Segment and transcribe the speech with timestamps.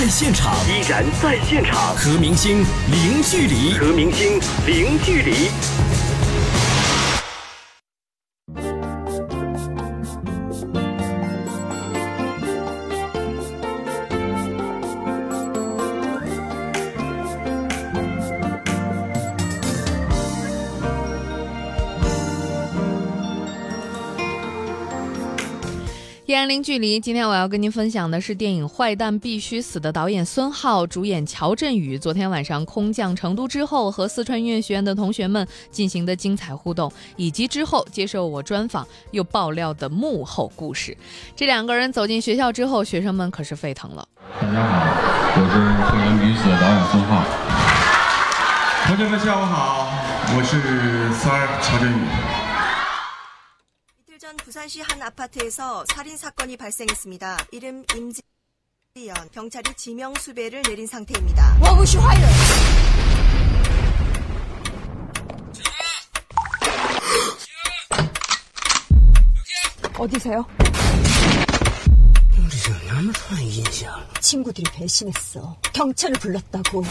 [0.00, 5.50] 在现场，依然在现场，和明星零距离，和明星零距离。
[26.38, 31.98] 然零距离，今天我要跟您分享的是电影《坏蛋必须死》的导演孙浩，主演乔振宇。
[31.98, 40.96] 昨天晚上空降成都之后，和四川音乐学院的同学们进行的精彩互动，以及之后接受我专访又爆料的幕后故事。
[41.34, 44.06] 这两个人走进学校之后，学生们可是沸腾了。
[44.40, 44.86] 大家好，
[45.34, 45.58] 我是
[45.90, 47.24] 《坏蛋必须死》的导演孙浩。
[48.86, 49.90] 同学们下午好，
[50.36, 52.37] 我是三儿乔振宇。
[54.58, 57.46] 부산시 한 아파트에서 살인 사건이 발생했습니다.
[57.52, 61.58] 이름 임지연 경찰이 지명 수배를 내린 상태입니다.
[61.60, 62.26] 워부시 화요.
[69.96, 70.44] 어디세요?
[74.20, 75.56] 친구들이 배신했어.
[75.72, 76.82] 경찰을 불렀다고.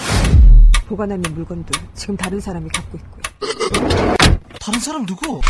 [0.87, 3.23] 보관하는 물건도 지금 다른 사람이 갖고 있고요.
[4.61, 5.41] 다른 사람 누구?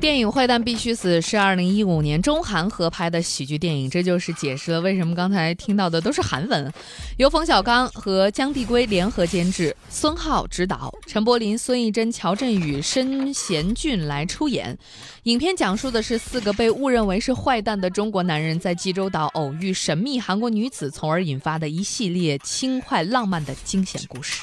[0.00, 6.72] 电影《坏蛋必须死》是二零一五年中韩合拍的喜剧电影，这就是解释了为什么刚才听到的都是韩文。
[7.18, 14.76] 由冯小刚和姜帝圭联合监制，孙浩执导，陈柏霖、孙艺珍、乔振宇、申贤俊来出演。
[15.22, 24.42] 影片讲述的是四个被误认为是坏蛋的中国男人在济州岛偶遇神秘韩国女子，从而引发的一系列轻快浪漫的惊险故事。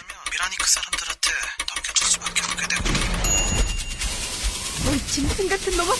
[4.84, 5.94] 너 짐승 같은 놈아!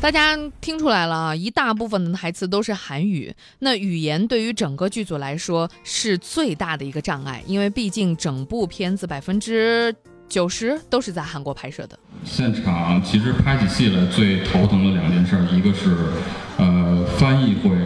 [0.00, 3.32] 大家听出来了啊，一大部分的台词都是韩语。
[3.60, 9.94] 那语言对于整个剧组来说是最大的一个障碍，因为毕竟整部片子百分之
[10.28, 11.96] 九十都是在韩国拍摄的。
[12.24, 15.96] 现场其实拍起戏来最头疼的两件事，一个是
[16.58, 17.76] 呃翻译会会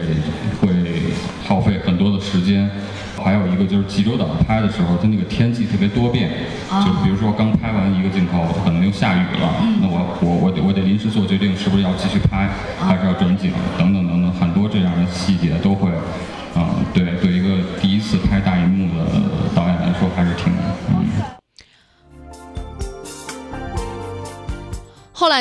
[1.52, 2.66] 耗费很多的时间，
[3.22, 6.30] 还有一个就是济州岛拍的时候，它那个天气特别多变，
[6.82, 9.52] 就比如说刚拍完一个镜头，可能又下雨了，
[9.82, 12.48] 那我我我得我得临时做决定，是不是要继续拍，
[12.80, 15.90] 还是要转景，等等等等，很多这样的细节都会，
[16.56, 16.64] 嗯、
[16.94, 17.31] 对对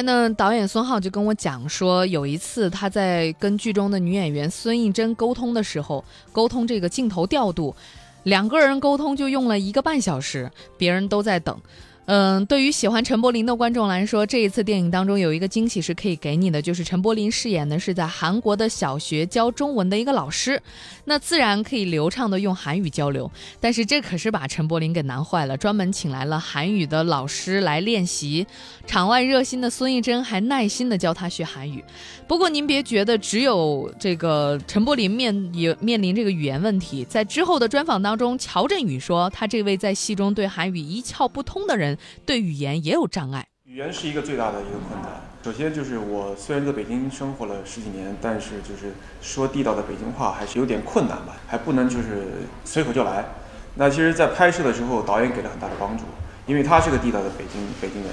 [0.02, 7.76] 来呢，导演孙浩就跟我讲说，有一次他在跟剧中的女演员孙艺珍沟通的时候，沟通这个镜头调度，
[8.24, 11.56] 两个人沟通就用了一个半小时，别人都在等。
[12.14, 20.62] 嗯，对于喜欢陈柏霖的观众来说，这一次电影当中有一个惊喜是可以给你的，就是陈柏霖饰演的是在韩国的小学教中文的一个老师，
[21.06, 23.32] 那自然可以流畅的用韩语交流。
[23.62, 28.46] 但是这可是把陈柏霖给难坏了，专门请来了韩语的老师来练习。
[28.86, 31.82] 场外热心的孙艺珍还耐心的教他学韩语。
[32.28, 43.48] 不过您别觉得只有这个陈柏霖面也面临这个语言问题，在之后的专访当中，乔振宇说，他这位在戏中对韩语一窍不通的人，对语言也有障碍。
[43.66, 45.22] 语言是一个最大的一个困难。
[45.44, 52.28] 首先就是我虽然在北京生活了十几年，但是就是说地道的北京话还是有点困难吧，还不能就是
[52.64, 53.26] 随口就来。
[53.76, 56.04] 那其实，在拍摄的时候，导演给了很大的帮助，
[56.46, 58.12] 因为他是个地道的北京北京人，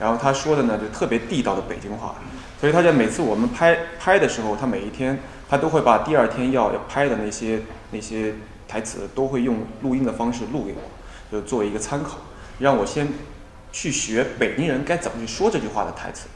[0.00, 2.16] 然后他说的呢就特别地道的北京话，
[2.60, 5.18] 所以他在每次我们拍拍的时候，他每一天
[5.48, 8.34] 他都会把第二天要要拍的那些那些
[8.66, 10.82] 台词都会用录音的方式录给我，
[11.30, 12.18] 就作为一个参考，
[12.58, 13.08] 让我先
[13.72, 16.28] 去学北京人该怎么去说这句话的台词，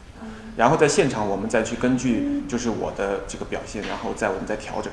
[0.57, 4.93] 然后在现场我们再去根据就是我的这个表现，然后再我们再调整。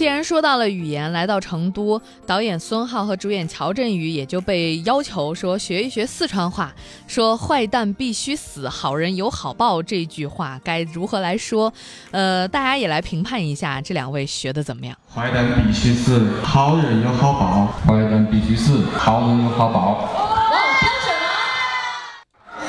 [0.00, 6.72] 既然说到了语言，来到成都，导演孙浩和主演乔振宇也就被要求说学一学四川话，
[7.06, 11.70] 说“坏蛋必须死，好人有好报”这句话该如何来说？
[12.12, 14.96] 呃，大家也来评判一下这两位学的怎么样。
[15.14, 17.66] 坏蛋必须死，好人有好报。
[17.86, 20.08] 坏蛋必须死，好人有好报。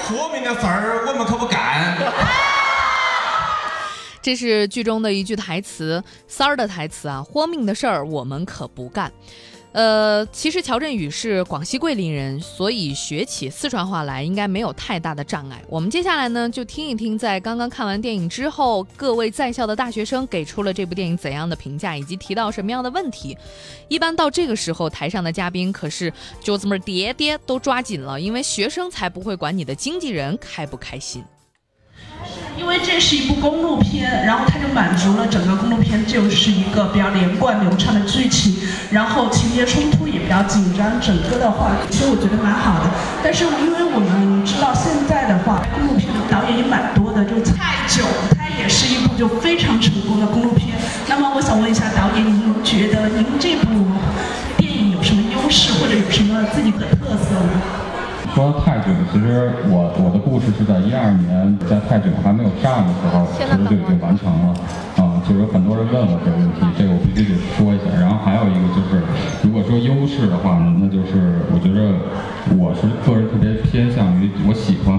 [0.03, 1.70] 活命的事儿我们可不干。
[4.21, 9.11] 这是剧中的一句台词，三儿的台词啊，豁命的事儿我们可不干。
[9.73, 15.63] 呃，其实乔振宇是广西桂林人，所以学起四川话来应该没有太大的障碍。
[15.69, 23.37] 我们接下来呢，就听一听在刚刚看完电影之后，各位在校的大学生给出了这部电影怎样的评价，以及提到什么样的问题。
[23.87, 31.23] 一般到这个时候，台上的嘉宾可是就这么叠叠都抓紧了，因为学生才不会管你的经纪人开不开心。
[32.57, 38.55] 因为这是一部公路片，然后它就满足了整个公路片就是一个比较连贯流畅的剧情，
[38.91, 42.89] 然后情节冲突也比较紧张，整个的话其实我觉得蛮好的。
[43.23, 48.03] 但是因为我们知道现在的话，公路片的导演也蛮多的，就太久，
[48.37, 50.77] 它也是一部就非常成功的公路片。
[51.07, 53.67] 那么我想问一下导演，您觉得您这部
[54.57, 57.80] 电影有什么优势，或者有什么自己的特色呢？
[58.33, 64.55] 说到泰囧，其实我我的故事是在一二年，在泰囧还没有上的时候，其实就已经完成了。
[64.95, 67.91] 啊，就是有很多人问我这个问题，这个我必须得说一下。
[67.99, 69.03] 然后还有一个就是，
[69.43, 71.91] 如果说优势的话呢，那就是我觉得
[72.55, 74.97] 我是个人特别偏向于我喜欢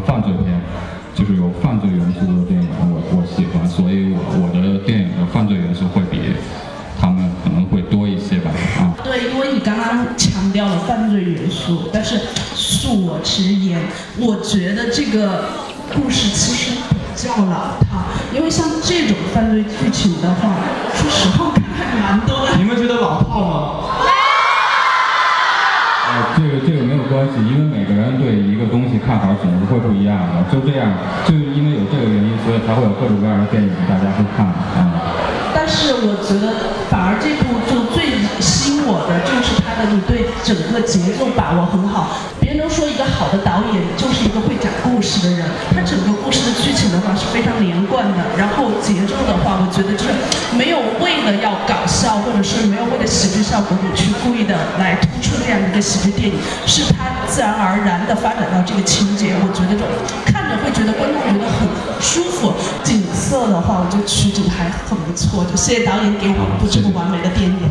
[29.82, 30.94] 不一样的，就这样，
[31.26, 35.50] 就因为有这个原因，所以才会有各种各样的电影大家会看啊。
[35.52, 42.30] 但是我觉得，反而这部就最吸引我的就是他的，你对整个节奏把握很好。
[42.40, 50.10] 别人都说一个好的导演就是一个会讲故事的人，他整个故事的剧情的话是非常连贯的，然后节奏的话，我觉得就是
[50.58, 56.36] 没有为了要搞笑，或者是没有为了喜剧效果，你去故意的来出这样一个喜剧电影，
[56.66, 59.32] 是他自然而然的发展到这个情节。
[59.40, 59.86] 我觉得就
[60.26, 61.68] 看着会觉得观众觉得很
[62.00, 62.52] 舒服。
[62.82, 65.44] 景色的话，我觉得取景还很不错。
[65.44, 67.70] 就谢谢导演给我布置这么完美的电影。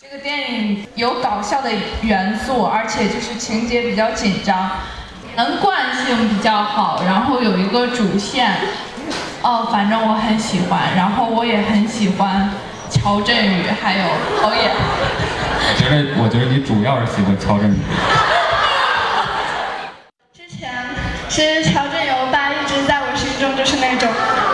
[0.00, 1.70] 这个电影有搞笑的
[2.02, 4.70] 元素，而且就是情节比较紧张，
[5.36, 8.56] 能惯性比较好，然后有一个主线。
[9.42, 12.50] 哦，反正我很喜欢，然后我也很喜欢
[12.90, 14.04] 乔振宇还有
[14.42, 14.70] 导演。
[15.62, 17.78] 我觉得，我觉得你主要是喜欢乔振宇。
[20.32, 20.72] 之前
[21.28, 24.08] 其实乔振宇欧巴一直在我心中就是那种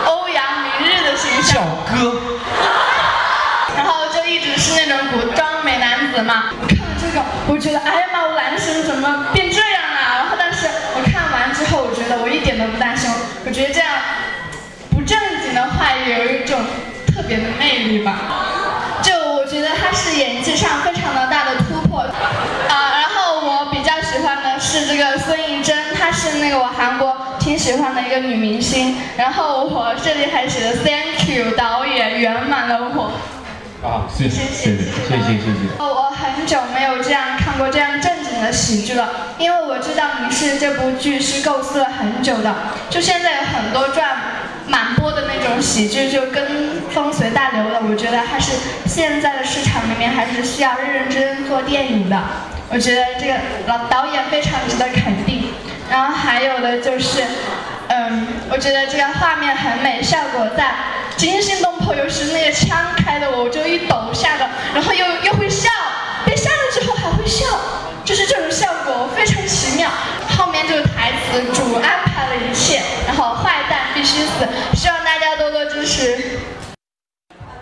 [0.05, 1.47] 欧阳明日的形象。
[1.47, 2.21] 小哥，
[3.75, 6.51] 然后就一直是那种古装美男子嘛。
[6.61, 10.21] 我看了这个，我觉得哎呀妈，我男神怎么变这样啊？
[10.21, 13.09] 然后但是我看完之后，我觉得我一点都不担心。
[13.45, 13.89] 我觉得这样
[14.91, 16.59] 不正经的话，有一种
[17.07, 18.19] 特别的魅力吧。
[20.57, 22.91] 上非常的大的突破啊。
[22.99, 27.15] 然后我比较喜欢的是这个孙艺珍，她是那个我韩国。
[27.39, 33.09] 挺喜欢的一个女明星，然后我这里还写了 Thank you 导演圆满了我。
[33.81, 35.79] 啊，谢谢谢谢谢谢谢谢。
[35.79, 39.07] 我很久没有这样看过这样正经的喜剧了，
[39.37, 42.53] 因为我知道你是这部剧是构思了很久的。
[42.89, 44.26] 就现在有很多赚满
[45.07, 47.79] 播的那种喜剧，就跟风随大流了。
[47.89, 48.51] 我觉得还是
[48.85, 52.21] 现在的市场里面还是需要认认真真做电影的。
[52.69, 53.33] 我觉得这个
[53.67, 55.53] 老导演非常值得肯定。
[55.89, 57.23] 然后还有的就是，
[57.87, 60.75] 嗯，我觉得这个画面很美，效果在，
[61.15, 61.95] 惊心动魄。
[61.95, 65.69] 尤其是那个枪开的，我就一抖，吓的，然后又又会笑，
[66.25, 67.45] 被吓了之后还会笑，
[68.03, 69.89] 就是这种效果非常奇妙。
[70.37, 76.17] 后面就是台词，主安排了一切，然后坏蛋必须死，希望大家多多支持。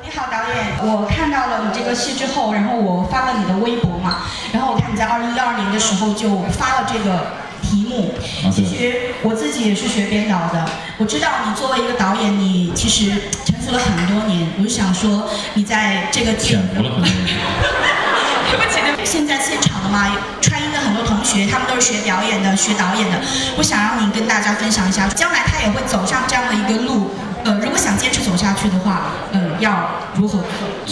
[0.04, 7.46] 你好，导演，我看到了你这个戏之后，然后我发了你的微博嘛，然后我看你在二零一二年的时候就发了这个。
[7.66, 8.14] 题目，
[8.54, 10.70] 其实我自己也是学编导的。
[11.00, 13.10] 我知道你作为一个导演，你其实
[13.44, 14.48] 沉浮了很多年。
[14.60, 17.26] 我就想说，你在这个潜伏了很多年。
[18.54, 23.18] 对不起，现在现场的嘛，川音的很多同学，他们都是学表演的、学导演的。
[23.58, 27.16] 我想让您跟大家分享一下，将来他也会走上这样的一个路。
[27.46, 30.48] 呃，如果想坚持走下去的话，嗯，要如何做？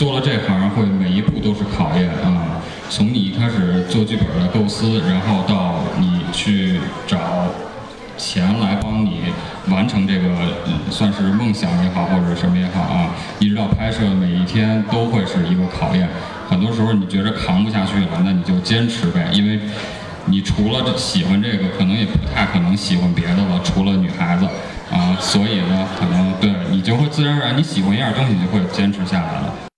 [0.05, 2.61] 做了这行，会每一步都是考验啊。
[2.91, 7.17] 从你一开始做剧本的构思，然后到你去找
[8.19, 9.33] 钱来帮你
[9.67, 10.29] 完成这个，
[10.91, 16.07] 算是梦想也好，或者什么也好啊，一直到拍摄，每一天都会是一个考验。
[16.47, 19.59] 很多时候你觉得扛不下去了，那你就坚持呗，因为
[20.25, 24.47] 你除了喜欢这个，可能也不太可能喜欢别的了，除了女孩子
[24.93, 29.72] 啊，所以呢，可能对你就会自然而然你喜欢一样东西，你就会坚持下来了。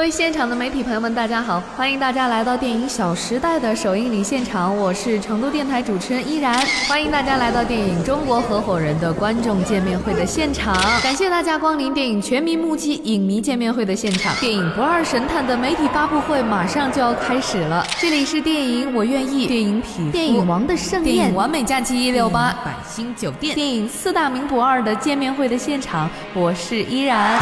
[0.00, 1.62] 位现场的媒体朋友们，大家好！
[1.76, 6.58] 欢迎大家来到电影《小时代》的首映礼现场，我是成都电台主持人依然。
[6.88, 14.34] 欢迎大家来到电影《中国合伙人》的观众见面会的现场，感谢大家光临电影全民目击影迷见面会的现场。
[14.36, 27.38] 电影《不二神探》的媒体发布会马上就要开始了，这里是电影《我愿意》，电影《匹电影《王的盛宴》，电影《完美假期一六八》，百星酒店，电影《四大名捕二》的见面会的现场，我是依然。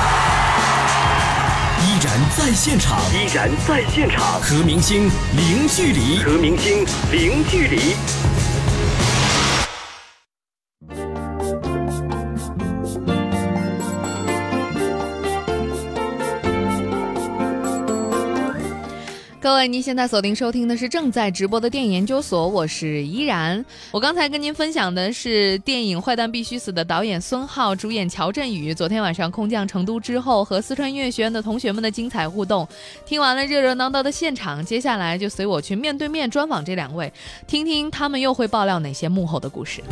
[2.08, 8.37] 依然在现场，依然在现场，和明星零距离，和明星零距离。
[19.48, 23.64] 各位，您现在锁定收听的是正在直播的电影研究所，我是依然。
[23.90, 28.74] 我刚才跟您分享的是电影《坏蛋必须死》的导演孙浩，主演乔振宇。
[28.74, 32.68] 昨天晚上空降成都之后，和四川音乐学院的同学们的精彩互动，
[33.06, 37.10] 听完了热热闹闹的现场，接下来就随我去面对面专访这两位，
[37.46, 39.82] 听听他们又会爆料哪些幕后的故事。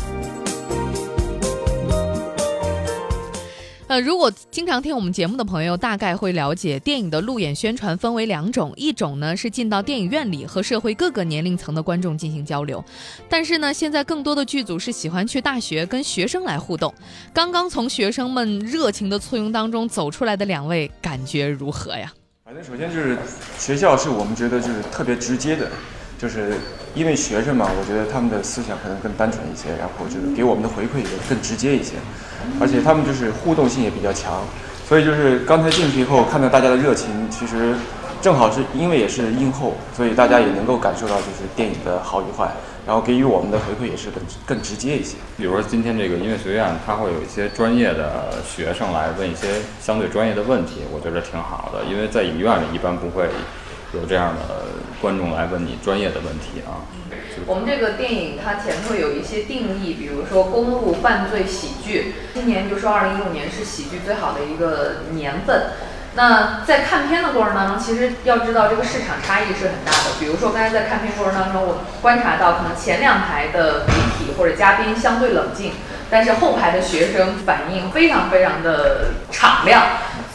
[3.88, 12.84] 呃，如果经常听我们节目的朋友，大概会了解电影的路演宣传分为两种，一种呢是进到电影院里和社会各个年龄层的观众进行交流，
[13.28, 16.92] 但是呢，现在更多的剧组是喜欢去大学跟学生来互动。
[17.32, 22.12] 刚刚从学生们热情的簇拥当中走出来的两位，感觉如何呀？
[22.44, 23.16] 反正首先就是
[23.56, 25.70] 学校是我们觉得就是特别直接的，
[26.18, 26.54] 就是
[26.94, 31.94] 因为学生嘛，我觉得他们的思想可能更单纯一些，然后就是给我们的回馈也更直接一些。
[32.60, 34.42] 而且他们就是互动性也比较强，
[34.88, 37.74] 所以就是刚才进去以后看到大家的热情，其实
[38.22, 42.50] 正好是因为也是映后，所以大家也能够感受到就是电影的好与坏，
[42.86, 45.16] 然后给予我们的回馈也是更更直接一些。
[45.36, 53.28] 比如说今天这个音乐学院，它会有一些专业的学生来问一些相对专业的问题，我觉得挺好的，因为在影院里一般不会
[53.92, 54.64] 有这样的
[55.00, 56.84] 观众来问你专业的问题啊。
[57.46, 65.66] 我们这个电影它前头有一些定义，比如说公路犯罪喜剧，今年就说二零一五年是喜剧最好的一个年份。
[66.14, 70.16] 那在看片的过程当中，其实要知道这个市场差异是很大的。
[70.18, 75.72] 比如说刚才在看片过程当中，我观察到可能前两排的媒体或者嘉宾相对冷静，
[76.10, 79.82] 但是后排的学生反应非常非常的敞亮。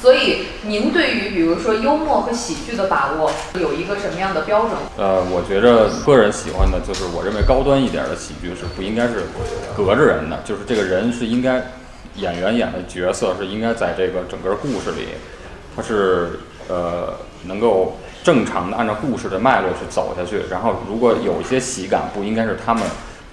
[0.02, 4.72] 所以，您对于比如说幽默和喜剧的把握有一个什么样的标准？
[4.98, 9.26] 呃，我觉着个人喜欢的就是，我认为高端一点的喜剧是不应该是
[9.78, 11.64] 隔着人的，就是这个人是应该
[12.16, 15.10] 演员演的角色是应该在这个整个故事里，
[15.76, 17.14] 他是呃
[17.46, 20.42] 能够正常的按照故事的脉络去走下去。
[20.50, 22.84] 然后，如果有一些喜感，不应该是他们。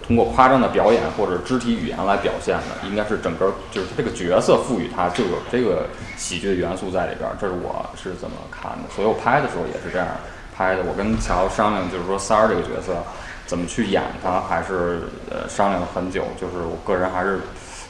[0.08, 5.86] 通过夸张的表演或者肢体语言来表现的，应该是整个就是这个角色赋予他就有这个
[6.16, 7.28] 喜剧的元素在里边。
[7.38, 8.88] 这是我是怎么看的？
[8.96, 10.08] 所以我拍的时候也是这样
[10.56, 10.82] 拍的。
[10.88, 12.96] 我跟乔商量，就是说三儿这个角色
[13.44, 16.24] 怎么去演他，还是呃商量了很久。
[16.40, 17.40] 就是我个人还是，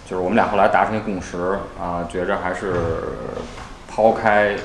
[0.04, 2.75] 就是我们俩后来达成一个共识啊，觉着还是
[3.88, 4.56] 抛开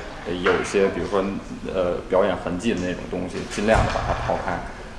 [0.42, 1.24] 有一些，比如说
[1.72, 4.58] 呃表演痕迹的那种东西，尽量的把它抛开。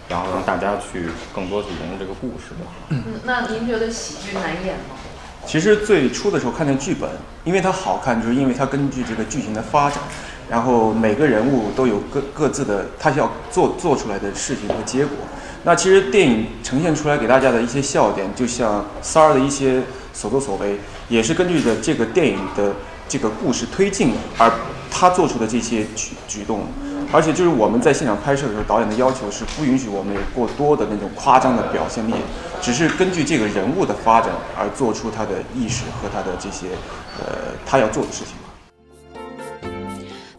[0.09, 2.71] 然后让大家去更多去融入这个故事吧。
[2.91, 4.97] 嗯，那您觉得喜剧难演吗？
[5.47, 7.11] 其实最初的时候看见剧本，
[7.45, 9.99] 因为它好看，就是因为它根据这个剧情的发展，
[10.49, 15.17] 然后每个人物都有各各自的他要做做出来的事情和结果。
[15.63, 19.83] 那其实电影呈现出来给大家的一些笑点，就像三儿的一些
[20.13, 22.73] 所作所为，也是根据着这个电影的
[23.07, 24.51] 这个故事推进而
[24.91, 26.67] 他做出的这些举举动。
[27.15, 32.15] 而且就是我们在现场拍摄的时候，导演的要求是不允许我们有过多的那种夸张的表现力，
[32.61, 36.67] 只是根据这个人物的发展而做出他的意识和他的这些，
[37.21, 38.35] 呃，他要做的事情。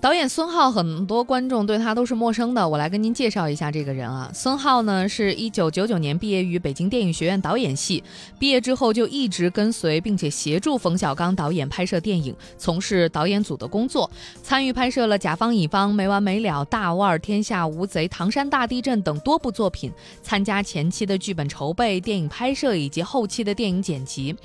[0.06, 2.70] 导演孙浩，很多观众对他都是陌生的。
[2.70, 4.30] 我来跟您介绍一下这个人啊。
[4.36, 8.04] 孙浩呢，是一九九九年毕业于北京电影学院导演系，
[8.38, 14.08] 毕业之后就一直跟随并且协助冯小刚导演拍摄电影，从事导演组的工作，
[14.44, 24.36] 参与拍摄了《甲方乙方》《没完没了》《大腕》《天下无贼》《唐山大地震》等多部作品，参加前期的剧本筹备、电影拍摄以及后期的电影剪辑。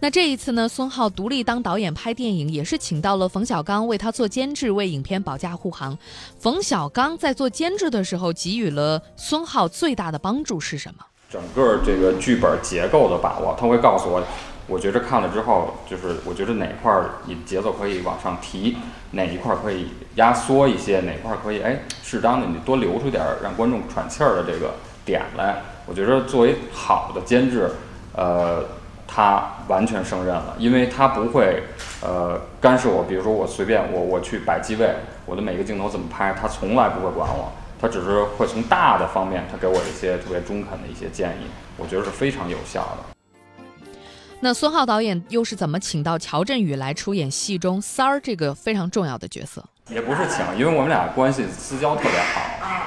[0.00, 5.09] 那这一次呢，孙浩独立当导演拍电影，也是请到了冯小刚为他做监制，为影片。
[5.10, 5.98] 天保驾护航，
[6.38, 11.04] 冯小刚在做监制的时候给予了孙浩最大的帮助是什么？
[11.28, 14.22] 整个这个剧本结构的把握，他会告诉我，
[14.68, 18.76] 我觉着看了之后，就是我觉着哪块儿你节奏可以往上提，
[19.10, 25.60] 哪一块可以压缩一些，哪块可以哎适当的你多留出点让观众喘气儿的这个点来。
[25.86, 27.68] 我觉得作为好的监制，
[28.12, 28.64] 呃，
[29.12, 31.62] 他完全胜任了，因为他不会。
[32.02, 34.94] 呃干涉我，比如说我随便我我去摆机位，
[35.26, 41.44] 我的每个镜头怎么拍，他从来不会管我，他只是会从大的方面，他给我一些特别中肯的一些建议，
[41.76, 43.92] 我觉得是非常有效的。
[44.40, 49.62] 那孙浩导演又是怎么请到乔振宇来出演戏中三儿这个非常重要的角色？
[49.90, 52.42] 也不是请，因为我们俩关系私交特别好。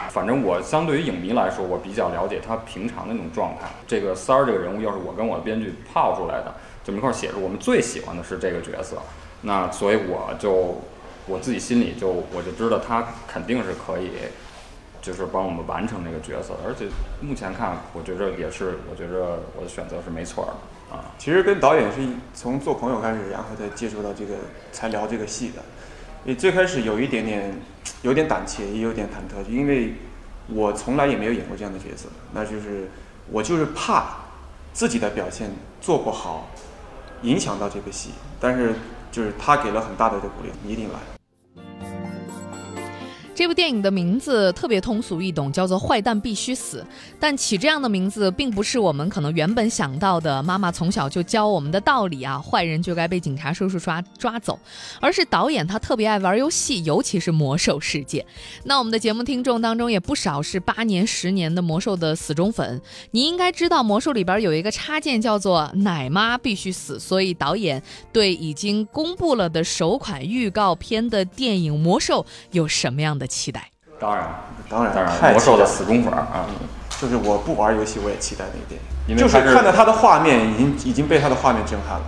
[0.09, 3.67] 反正我相对于影迷来说，我比较了解他平常的那种状态。
[3.87, 8.97] 这个三儿这个人物，要是我跟我的编剧泡出来的，就一块写着，我们最喜欢的是这个角色。
[9.41, 10.81] 那所以我就
[11.25, 14.11] 我自己心里就我就知道他肯定是可以，
[15.01, 16.53] 就是帮我们完成这个角色。
[16.65, 16.85] 而且
[17.19, 20.95] 目前看，我觉着也是，我觉着我的选择是没错的。
[20.95, 21.97] 啊，其实跟导演是
[22.35, 24.35] 从做朋友开始，然后再接触到这个，
[24.71, 25.63] 才聊这个戏的。
[26.25, 27.53] 你最开始有一点点，
[28.01, 29.95] 有点胆怯，也有点忐忑，因为
[30.47, 32.89] 我从来也没有演过这样的角色，那就是
[33.29, 34.17] 我就是怕
[34.71, 36.49] 自己的表现做不好，
[37.23, 38.11] 影响到这个戏。
[38.39, 38.73] 但是
[39.11, 41.12] 就是他给了很大的这鼓励，你一定来。
[43.35, 46.81] 这部电影的名字特别通俗易懂，叫做《坏蛋必须死》。
[47.19, 54.59] 但起这样的名字，并不是我们可能原本想到的妈妈从小就教我们的道理啊，坏人就该被警察叔叔抓抓走，
[55.01, 58.23] 而是导演他特别爱玩游戏，尤其是魔兽世界。
[58.65, 62.79] 那我们的节目听众当中也不少是八年、十年的魔兽的死忠粉，
[63.11, 73.22] 你应该知道魔兽里边有一个插件叫做“奶妈必须死”，所以导演对已经公布了的首款预告片的电影《魔兽》有什么样的？
[73.27, 73.61] 期待，
[73.99, 74.27] 当然，
[74.69, 76.45] 当然，当然，魔兽的死忠粉啊，
[76.99, 82.05] 就是我不玩游戏，我也期待那个电影，就是看到他的画面，已经已经被他的画面震撼了。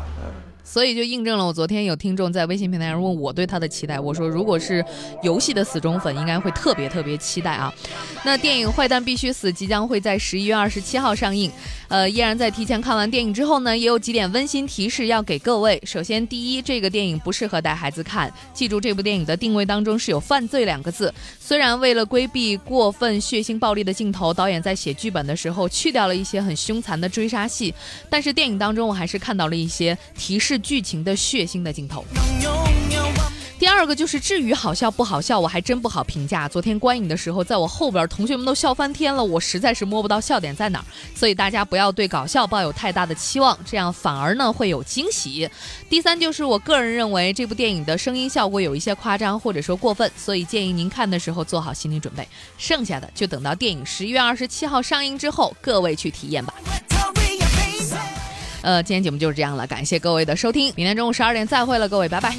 [0.66, 4.84] 所以就印证了我昨天有听众在微信平台上问我对他的期待，我说如果是
[5.24, 7.74] 游戏的死忠粉，应该会特别特别期待啊。
[8.26, 11.50] 那电影《坏蛋必须死》即将会在十一月二十七号上映。
[11.88, 15.80] 呃，依然在提前看完电影之后呢，也有几点温馨提示要给各位。
[15.86, 21.14] 首先，第一，这个电影不适合带孩子看，记住这部电影的定位当中是有“犯罪”两个字。
[21.40, 27.72] 虽然为了规避过分血腥暴力的镜头，导演在写剧本的时候去掉了一些很凶残的追杀戏，
[28.10, 32.04] 但是电影当中我还是看到了一些提示剧情的血腥的镜头。
[33.58, 36.48] 第二个就是至于好笑不好笑，我还真不好评价。
[36.48, 40.86] 昨天观影的时候，在我后边同学们都笑翻天了，我实在是摸不到笑点在哪儿。
[41.16, 45.50] 所以大家不要对搞笑抱有太大的期望，这样反而呢会有惊喜。
[45.90, 52.28] 第三就是我个人认为这部电影的声音效果有一些夸张或者说过分，所以建议您看的时候做好心理准备。
[52.58, 56.54] 剩下的就等到电影十一月二十七号上映之后，各位去体验吧。
[58.66, 62.36] 呃，今天节目就是这样了，感谢各位的收听，明天中午十二点再会了，各位，拜拜。